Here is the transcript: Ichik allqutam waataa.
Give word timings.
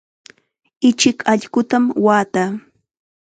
Ichik 0.89 1.17
allqutam 1.31 1.83
waataa. 2.05 2.49